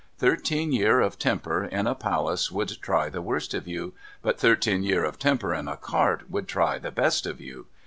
[0.17, 3.93] Thirteen year of temper in a Palace would try the worst of you,
[4.23, 7.67] but thirteen year of temper in a Cart would try the best of you.